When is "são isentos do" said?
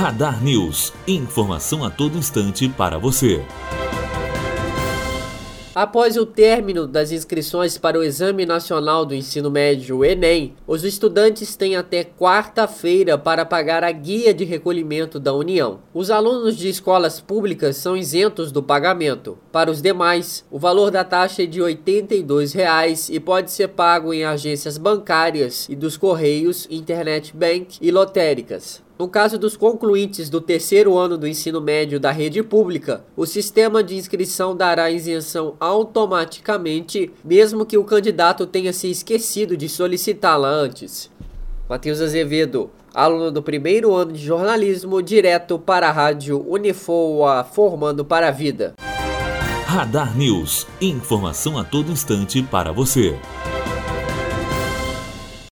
17.76-18.62